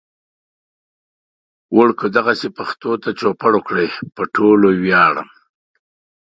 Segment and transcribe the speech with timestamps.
[1.77, 3.89] وړکو دغسې پښتو ته چوپړ وکړئ.
[4.15, 5.27] پو ټولو وياړم